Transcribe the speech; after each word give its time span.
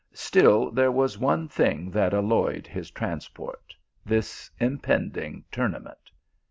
Still 0.15 0.71
there 0.71 0.91
was 0.91 1.19
one 1.19 1.47
thing 1.47 1.91
that 1.91 2.11
alloyed 2.11 2.65
his 2.65 2.89
transport, 2.89 3.75
this 4.03 4.49
impending 4.59 5.43
tournament. 5.51 6.09